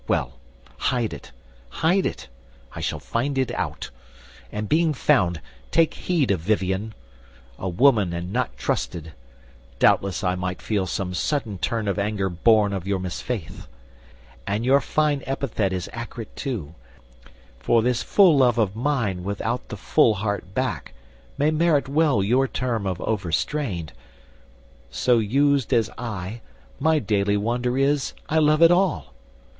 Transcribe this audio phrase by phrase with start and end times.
[0.07, 0.39] Well,
[0.79, 1.31] hide it,
[1.69, 2.27] hide it;
[2.73, 3.91] I shall find it out;
[4.51, 5.39] And being found
[5.69, 6.95] take heed of Vivien.
[7.59, 9.13] A woman and not trusted,
[9.77, 13.67] doubtless I Might feel some sudden turn of anger born Of your misfaith;
[14.47, 16.73] and your fine epithet Is accurate too,
[17.59, 20.95] for this full love of mine Without the full heart back
[21.37, 23.93] may merit well Your term of overstrained.
[24.89, 26.41] So used as I,
[26.79, 29.13] My daily wonder is, I love at all.